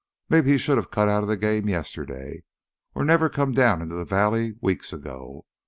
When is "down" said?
3.51-3.83